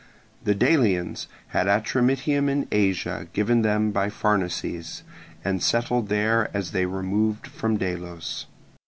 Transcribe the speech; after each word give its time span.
The 0.43 0.55
Delians 0.55 1.27
had 1.49 1.67
Atramyttium 1.67 2.49
in 2.49 2.67
Asia 2.71 3.27
given 3.33 3.61
them 3.61 3.91
by 3.91 4.09
Pharnaces, 4.09 5.03
and 5.45 5.61
settled 5.61 6.09
there 6.09 6.49
as 6.57 6.71
they 6.71 6.87
removed 6.87 7.45
from 7.45 7.77
Delos. 7.77 8.47